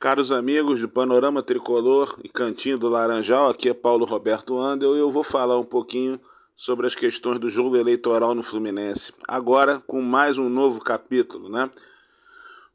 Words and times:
Caros 0.00 0.32
amigos 0.32 0.80
do 0.80 0.88
Panorama 0.88 1.42
Tricolor 1.42 2.18
e 2.24 2.28
Cantinho 2.30 2.78
do 2.78 2.88
Laranjal, 2.88 3.50
aqui 3.50 3.68
é 3.68 3.74
Paulo 3.74 4.06
Roberto 4.06 4.58
Andel 4.58 4.96
e 4.96 4.98
eu 4.98 5.12
vou 5.12 5.22
falar 5.22 5.58
um 5.58 5.64
pouquinho 5.64 6.18
sobre 6.56 6.86
as 6.86 6.94
questões 6.94 7.38
do 7.38 7.50
jogo 7.50 7.76
eleitoral 7.76 8.34
no 8.34 8.42
Fluminense. 8.42 9.12
Agora 9.28 9.78
com 9.86 10.00
mais 10.00 10.38
um 10.38 10.48
novo 10.48 10.80
capítulo, 10.80 11.50
né? 11.50 11.68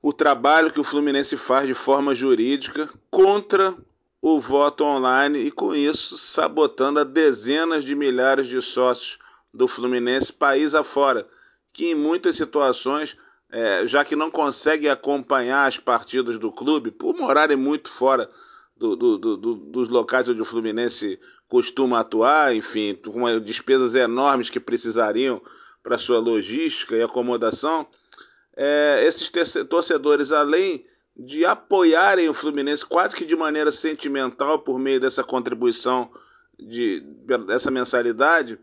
O 0.03 0.13
trabalho 0.13 0.71
que 0.71 0.79
o 0.79 0.83
Fluminense 0.83 1.35
faz 1.35 1.65
de 1.65 1.73
forma 1.73 2.13
jurídica 2.13 2.87
contra 3.09 3.75
o 4.21 4.39
voto 4.39 4.83
online 4.83 5.39
e 5.39 5.49
com 5.49 5.73
isso 5.73 6.19
sabotando 6.19 6.99
a 6.99 7.03
dezenas 7.03 7.83
de 7.83 7.95
milhares 7.95 8.45
de 8.45 8.61
sócios 8.61 9.17
do 9.51 9.67
Fluminense 9.67 10.31
país 10.31 10.75
afora, 10.75 11.27
que 11.73 11.89
em 11.89 11.95
muitas 11.95 12.35
situações 12.35 13.17
é, 13.55 13.87
já 13.87 14.03
que 14.03 14.17
não 14.17 14.29
conseguem 14.29 14.89
acompanhar 14.89 15.65
as 15.65 15.77
partidas 15.77 16.37
do 16.37 16.51
clube, 16.51 16.91
por 16.91 17.15
morarem 17.15 17.55
muito 17.55 17.89
fora 17.89 18.29
do, 18.75 18.97
do, 18.97 19.17
do, 19.17 19.55
dos 19.55 19.87
locais 19.87 20.27
onde 20.27 20.41
o 20.41 20.45
Fluminense 20.45 21.17
costuma 21.47 22.01
atuar, 22.01 22.53
enfim, 22.53 22.93
com 22.95 23.39
despesas 23.39 23.95
enormes 23.95 24.49
que 24.49 24.59
precisariam 24.59 25.41
para 25.81 25.97
sua 25.97 26.19
logística 26.19 26.97
e 26.97 27.01
acomodação, 27.01 27.87
é, 28.57 29.05
esses 29.07 29.31
torcedores, 29.69 30.33
além 30.33 30.85
de 31.15 31.45
apoiarem 31.45 32.27
o 32.27 32.33
Fluminense 32.33 32.85
quase 32.85 33.15
que 33.15 33.23
de 33.23 33.37
maneira 33.37 33.71
sentimental 33.71 34.59
por 34.59 34.77
meio 34.77 34.99
dessa 34.99 35.23
contribuição, 35.23 36.11
de, 36.59 36.99
dessa 37.47 37.71
mensalidade, 37.71 38.59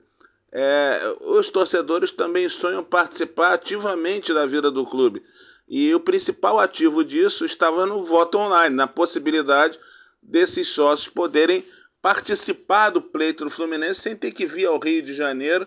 é, 0.52 1.16
os 1.23 1.48
torcedores 1.48 2.12
também 2.12 2.48
sonham 2.48 2.84
participar 2.84 3.55
ativamente 3.55 4.34
da 4.34 4.45
vida 4.45 4.70
do 4.70 4.84
clube. 4.84 5.23
E 5.66 5.95
o 5.95 6.01
principal 6.01 6.59
ativo 6.59 7.02
disso 7.02 7.45
estava 7.47 7.87
no 7.87 8.05
voto 8.05 8.37
online, 8.37 8.74
na 8.77 8.87
possibilidade 8.87 9.79
desses 10.23 10.69
sócios 10.69 11.09
poderem 11.09 11.65
participar 12.02 12.90
do 12.90 13.01
pleito 13.01 13.45
do 13.45 13.51
Fluminense 13.51 14.01
sem 14.01 14.15
ter 14.15 14.32
que 14.32 14.45
vir 14.45 14.66
ao 14.66 14.79
Rio 14.79 15.02
de 15.02 15.15
Janeiro, 15.15 15.66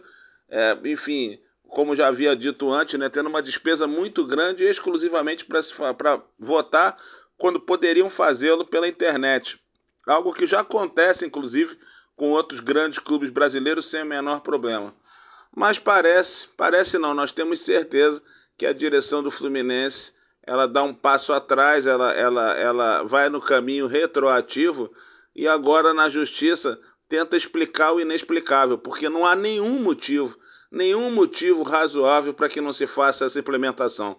é, 0.49 0.77
enfim, 0.85 1.39
como 1.67 1.95
já 1.95 2.07
havia 2.07 2.35
dito 2.35 2.71
antes, 2.71 2.99
né, 2.99 3.09
tendo 3.09 3.29
uma 3.29 3.41
despesa 3.41 3.88
muito 3.88 4.25
grande 4.25 4.63
exclusivamente 4.63 5.45
para 5.45 6.21
votar, 6.38 6.97
quando 7.38 7.59
poderiam 7.59 8.09
fazê-lo 8.09 8.65
pela 8.65 8.88
internet. 8.88 9.59
Algo 10.07 10.33
que 10.33 10.45
já 10.45 10.59
acontece, 10.59 11.25
inclusive, 11.25 11.77
com 12.16 12.31
outros 12.31 12.59
grandes 12.59 12.99
clubes 12.99 13.30
brasileiros 13.30 13.88
sem 13.88 14.03
o 14.03 14.05
menor 14.05 14.41
problema. 14.41 14.94
Mas 15.55 15.80
parece, 15.80 16.47
parece 16.55 16.97
não, 16.97 17.13
nós 17.13 17.31
temos 17.31 17.61
certeza 17.61 18.22
que 18.57 18.66
a 18.66 18.73
direção 18.73 19.23
do 19.23 19.31
Fluminense 19.31 20.13
ela 20.44 20.67
dá 20.67 20.83
um 20.83 20.94
passo 20.94 21.33
atrás, 21.33 21.88
ela, 21.88 22.13
ela, 22.13 22.53
ela 22.53 23.03
vai 23.03 23.30
no 23.30 23.41
caminho 23.41 23.88
retroativo 23.88 24.91
e 25.35 25.47
agora 25.47 25.94
na 25.94 26.07
justiça 26.07 26.80
tenta 27.09 27.35
explicar 27.35 27.94
o 27.94 27.99
inexplicável, 27.99 28.77
porque 28.77 29.09
não 29.09 29.25
há 29.25 29.35
nenhum 29.35 29.79
motivo, 29.79 30.38
nenhum 30.72 31.09
motivo 31.11 31.63
razoável 31.63 32.33
para 32.33 32.50
que 32.50 32.61
não 32.61 32.73
se 32.73 32.85
faça 32.85 33.25
essa 33.25 33.39
implementação. 33.39 34.17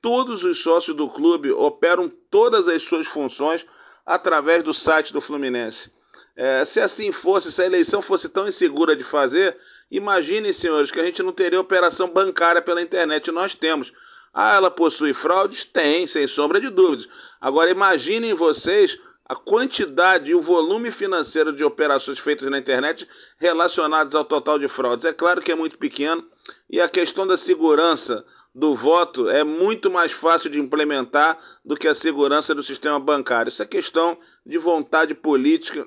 Todos 0.00 0.44
os 0.44 0.62
sócios 0.62 0.96
do 0.96 1.08
clube 1.08 1.50
operam 1.52 2.08
todas 2.30 2.68
as 2.68 2.82
suas 2.82 3.06
funções 3.06 3.64
através 4.04 4.62
do 4.62 4.74
site 4.74 5.12
do 5.12 5.20
Fluminense. 5.20 5.92
É, 6.34 6.64
se 6.64 6.80
assim 6.80 7.12
fosse, 7.12 7.52
se 7.52 7.60
a 7.62 7.66
eleição 7.66 8.00
fosse 8.00 8.28
tão 8.28 8.48
insegura 8.48 8.96
de 8.96 9.04
fazer, 9.04 9.56
imaginem, 9.90 10.52
senhores, 10.52 10.90
que 10.90 11.00
a 11.00 11.04
gente 11.04 11.22
não 11.22 11.32
teria 11.32 11.60
operação 11.60 12.08
bancária 12.08 12.62
pela 12.62 12.80
internet. 12.80 13.30
Nós 13.30 13.54
temos. 13.54 13.92
Ah, 14.32 14.54
ela 14.54 14.70
possui 14.70 15.12
fraudes? 15.12 15.64
Tem, 15.64 16.06
sem 16.06 16.26
sombra 16.26 16.58
de 16.58 16.70
dúvidas. 16.70 17.08
Agora, 17.40 17.70
imaginem 17.70 18.32
vocês 18.32 18.98
a 19.26 19.36
quantidade 19.36 20.30
e 20.30 20.34
o 20.34 20.40
volume 20.40 20.90
financeiro 20.90 21.52
de 21.52 21.62
operações 21.62 22.18
feitas 22.18 22.50
na 22.50 22.58
internet 22.58 23.06
relacionadas 23.38 24.14
ao 24.14 24.24
total 24.24 24.58
de 24.58 24.68
fraudes. 24.68 25.04
É 25.04 25.12
claro 25.12 25.40
que 25.40 25.52
é 25.52 25.54
muito 25.54 25.78
pequeno 25.78 26.26
e 26.68 26.80
a 26.80 26.88
questão 26.88 27.26
da 27.26 27.36
segurança 27.36 28.24
do 28.54 28.74
voto 28.74 29.28
é 29.30 29.44
muito 29.44 29.90
mais 29.90 30.12
fácil 30.12 30.50
de 30.50 30.60
implementar 30.60 31.38
do 31.64 31.76
que 31.76 31.88
a 31.88 31.94
segurança 31.94 32.54
do 32.54 32.62
sistema 32.62 32.98
bancário. 32.98 33.48
Isso 33.48 33.62
é 33.62 33.66
questão 33.66 34.18
de 34.44 34.58
vontade 34.58 35.14
política 35.14 35.86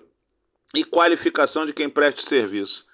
e 0.75 0.84
qualificação 0.84 1.66
de 1.66 1.74
quem 1.74 1.90
preste 1.90 2.24
serviço. 2.24 2.86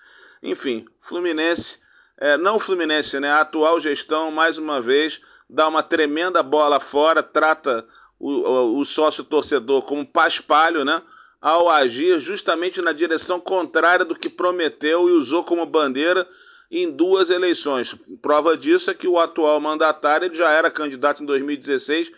Enfim, 0.41 0.85
Fluminense, 0.99 1.79
é, 2.17 2.37
não 2.37 2.59
Fluminense, 2.59 3.19
né? 3.19 3.31
A 3.31 3.41
atual 3.41 3.79
gestão, 3.79 4.31
mais 4.31 4.57
uma 4.57 4.81
vez, 4.81 5.21
dá 5.49 5.67
uma 5.67 5.83
tremenda 5.83 6.41
bola 6.41 6.79
fora, 6.79 7.21
trata 7.21 7.85
o, 8.19 8.29
o, 8.29 8.79
o 8.79 8.85
sócio 8.85 9.23
torcedor 9.23 9.81
como 9.83 10.05
paspalho, 10.05 10.85
né? 10.85 11.01
Ao 11.41 11.69
agir 11.69 12.19
justamente 12.19 12.81
na 12.81 12.91
direção 12.91 13.39
contrária 13.39 14.05
do 14.05 14.15
que 14.15 14.29
prometeu 14.29 15.09
e 15.09 15.13
usou 15.13 15.43
como 15.43 15.65
bandeira 15.65 16.27
em 16.69 16.89
duas 16.89 17.29
eleições. 17.29 17.95
Prova 18.21 18.55
disso 18.55 18.91
é 18.91 18.93
que 18.93 19.07
o 19.07 19.19
atual 19.19 19.59
mandatário 19.59 20.33
já 20.33 20.51
era 20.51 20.71
candidato 20.71 21.21
em 21.21 21.25
2016 21.25 22.11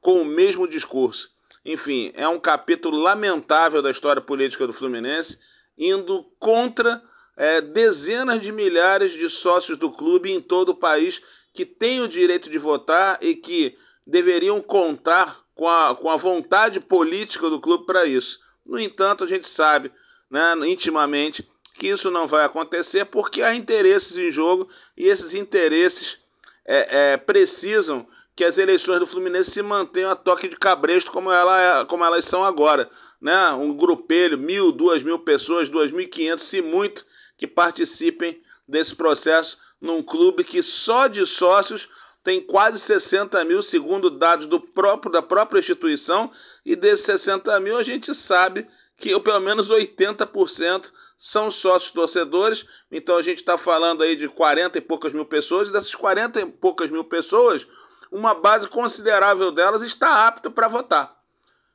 com 0.00 0.22
o 0.22 0.24
mesmo 0.24 0.66
discurso. 0.66 1.30
Enfim, 1.64 2.10
é 2.14 2.26
um 2.26 2.40
capítulo 2.40 2.98
lamentável 2.98 3.82
da 3.82 3.90
história 3.90 4.22
política 4.22 4.66
do 4.66 4.72
Fluminense, 4.72 5.38
indo 5.76 6.24
contra 6.38 7.02
é, 7.36 7.60
dezenas 7.60 8.40
de 8.40 8.52
milhares 8.52 9.12
de 9.12 9.28
sócios 9.28 9.76
do 9.76 9.90
clube 9.90 10.32
em 10.32 10.40
todo 10.40 10.70
o 10.70 10.74
país 10.74 11.22
que 11.52 11.64
têm 11.64 12.00
o 12.00 12.08
direito 12.08 12.50
de 12.50 12.58
votar 12.58 13.18
e 13.20 13.34
que 13.34 13.76
deveriam 14.06 14.60
contar 14.60 15.36
com 15.54 15.68
a, 15.68 15.94
com 15.94 16.10
a 16.10 16.16
vontade 16.16 16.80
política 16.80 17.50
do 17.50 17.60
clube 17.60 17.84
para 17.84 18.06
isso. 18.06 18.40
No 18.64 18.78
entanto, 18.78 19.24
a 19.24 19.26
gente 19.26 19.46
sabe 19.46 19.92
né, 20.30 20.54
intimamente 20.66 21.48
que 21.74 21.88
isso 21.88 22.10
não 22.10 22.26
vai 22.26 22.44
acontecer 22.44 23.04
porque 23.06 23.42
há 23.42 23.54
interesses 23.54 24.16
em 24.16 24.30
jogo 24.30 24.68
e 24.96 25.06
esses 25.06 25.34
interesses 25.34 26.18
é, 26.64 27.12
é, 27.12 27.16
precisam 27.16 28.06
que 28.40 28.44
as 28.46 28.56
eleições 28.56 28.98
do 28.98 29.06
Fluminense 29.06 29.50
se 29.50 29.60
mantenham 29.60 30.10
a 30.10 30.16
toque 30.16 30.48
de 30.48 30.56
cabresto 30.56 31.12
como, 31.12 31.30
ela, 31.30 31.82
é, 31.82 31.84
como 31.84 32.02
elas 32.02 32.24
são 32.24 32.42
agora. 32.42 32.88
Né? 33.20 33.50
Um 33.50 33.76
grupelho, 33.76 34.38
mil, 34.38 34.72
duas 34.72 35.02
mil 35.02 35.18
pessoas, 35.18 35.68
duas 35.68 35.92
mil 35.92 36.00
e 36.00 36.06
quinhentos, 36.06 36.46
se 36.46 36.62
muito, 36.62 37.04
que 37.36 37.46
participem 37.46 38.42
desse 38.66 38.96
processo 38.96 39.58
num 39.78 40.02
clube 40.02 40.42
que 40.42 40.62
só 40.62 41.06
de 41.06 41.26
sócios 41.26 41.90
tem 42.24 42.40
quase 42.40 42.78
60 42.78 43.44
mil, 43.44 43.60
segundo 43.60 44.08
dados 44.08 44.46
do 44.46 44.58
próprio, 44.58 45.12
da 45.12 45.20
própria 45.20 45.58
instituição, 45.58 46.30
e 46.64 46.74
desses 46.74 47.04
60 47.04 47.60
mil 47.60 47.76
a 47.76 47.82
gente 47.82 48.14
sabe 48.14 48.66
que 48.96 49.20
pelo 49.20 49.40
menos 49.40 49.70
80% 49.70 50.90
são 51.18 51.50
sócios 51.50 51.92
torcedores, 51.92 52.64
então 52.90 53.18
a 53.18 53.22
gente 53.22 53.40
está 53.40 53.58
falando 53.58 54.02
aí 54.02 54.16
de 54.16 54.30
40 54.30 54.78
e 54.78 54.80
poucas 54.80 55.12
mil 55.12 55.26
pessoas, 55.26 55.68
e 55.68 55.72
dessas 55.72 55.94
40 55.94 56.40
e 56.40 56.46
poucas 56.46 56.88
mil 56.88 57.04
pessoas, 57.04 57.66
uma 58.10 58.34
base 58.34 58.68
considerável 58.68 59.52
delas 59.52 59.82
está 59.82 60.26
apta 60.26 60.50
para 60.50 60.68
votar. 60.68 61.16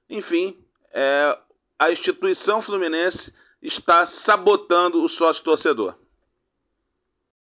Enfim, 0.10 0.58
é, 0.94 1.38
a 1.80 1.92
instituição 1.92 2.62
fluminense 2.62 3.34
está 3.62 4.06
sabotando 4.06 5.04
o 5.04 5.10
sócio 5.10 5.44
torcedor. 5.44 5.96